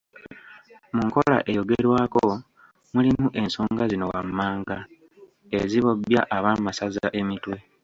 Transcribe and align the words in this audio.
Mu 0.93 1.01
nkola 1.07 1.37
eyogerwako, 1.49 2.25
mulimu 2.93 3.27
ensonga 3.41 3.83
zino 3.91 4.05
wammanga, 4.13 4.77
ezibobbya 5.59 6.21
ab'amasaza 6.37 7.05
emitwe. 7.19 7.55